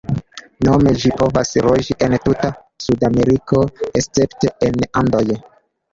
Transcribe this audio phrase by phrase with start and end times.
[0.67, 2.51] Nome ĝi povas loĝi en tuta
[2.85, 3.63] Sudameriko,
[4.03, 5.27] escepte en Andoj.